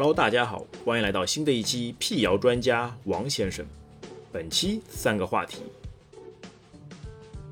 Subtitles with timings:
[0.00, 3.66] Hello，大家好，欢迎来到新的一期辟谣专家王先生。
[4.30, 5.62] 本期三个话题。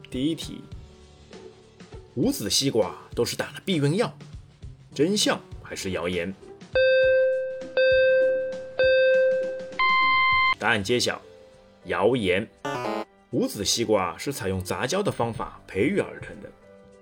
[0.08, 0.60] 第一题，
[2.14, 4.16] 无籽西瓜都是打了避孕药，
[4.94, 6.32] 真相还是谣言？
[10.56, 11.20] 答案揭晓，
[11.86, 12.48] 谣言。
[13.32, 16.48] 无籽西瓜是采用杂交的方法培育而成的，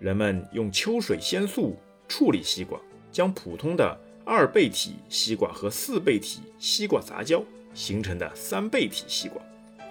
[0.01, 1.77] 人们用秋水仙素
[2.09, 2.81] 处理西瓜，
[3.13, 3.95] 将普通的
[4.27, 7.45] 二倍体西瓜和四倍体西瓜杂交
[7.75, 9.43] 形成的三倍体西瓜，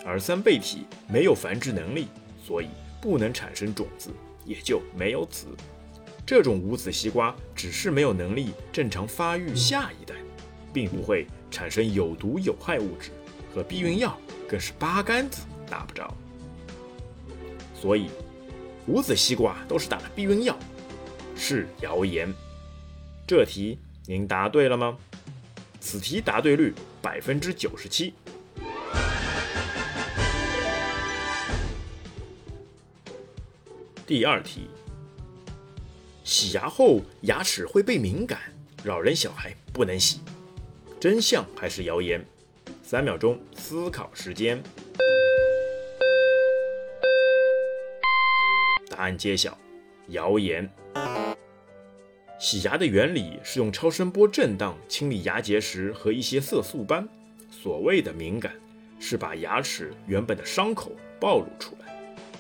[0.04, 2.08] 而三倍体没有繁殖能力，
[2.44, 2.68] 所以
[3.00, 4.10] 不能产生种子，
[4.44, 5.46] 也就没有籽。
[6.26, 10.16] 这种无籽西瓜只是没有能力正常发育下一代，
[10.74, 13.12] 并不会产生有毒有害物质，
[13.54, 16.12] 和避孕药更是八竿子打不着。
[17.76, 18.08] 所以，
[18.88, 20.58] 无籽西瓜都是打了避孕药，
[21.36, 22.34] 是谣言。
[23.28, 24.98] 这题您答对了吗？
[25.80, 28.14] 此题答对率百分之九十七。
[34.06, 34.70] 第二题，
[36.24, 38.40] 洗牙后牙齿会被敏感，
[38.84, 40.20] 老人小孩不能洗，
[41.00, 42.26] 真相还是谣言？
[42.82, 44.62] 三秒钟思考时间。
[48.90, 49.58] 答案揭晓，
[50.10, 50.70] 谣言。
[52.44, 57.08] 洗牙的原理是用超声波震荡清理牙结石和一些色素斑。
[57.50, 58.52] 所谓的敏感，
[59.00, 61.96] 是把牙齿原本的伤口暴露出来，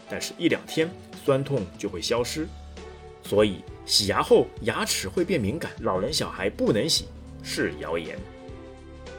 [0.09, 0.89] 但是一两天
[1.23, 2.45] 酸痛就会消失。
[3.23, 7.05] 所以洗牙后牙齿会变敏感，老人小孩不能洗，
[7.41, 8.19] 是谣言。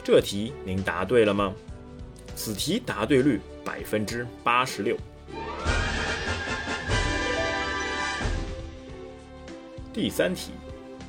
[0.05, 1.55] 这题您答对了吗？
[2.37, 4.99] 此题答对率百分之八十六。
[9.91, 10.51] 第三题。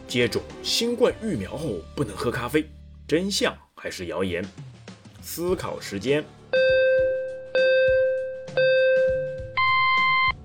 [0.08, 2.66] 接种新冠疫苗后不能喝咖啡，
[3.08, 4.45] 真相还是谣言？
[5.22, 6.23] 思考时间。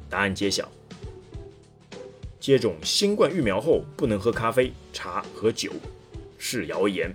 [0.09, 0.69] 答案揭晓。
[2.41, 5.71] 接种新冠疫苗后不能喝咖啡、茶和酒，
[6.39, 7.15] 是谣言。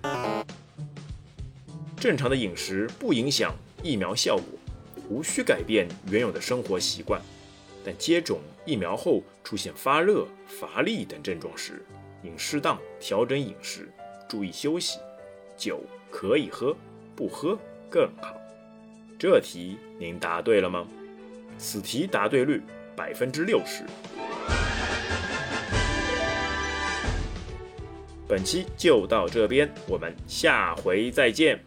[1.98, 4.46] 正常的饮食不影响疫苗效果，
[5.10, 7.20] 无需改变原有的生活习惯。
[7.84, 11.84] 但接种疫苗后出现发热、乏力等症状时，
[12.26, 13.88] 应适当调整饮食，
[14.28, 15.00] 注意休息。
[15.56, 16.76] 酒可以喝，
[17.16, 17.58] 不喝
[17.90, 18.36] 更好。
[19.18, 20.86] 这题您答对了吗？
[21.58, 22.62] 此题答对率
[22.96, 23.86] 百分之六十。
[28.28, 31.64] 本期就到这边，我们下回再见。